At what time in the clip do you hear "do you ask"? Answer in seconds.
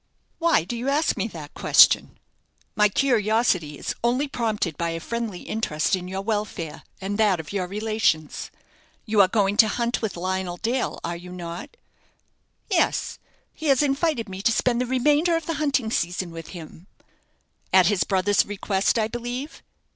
0.63-1.15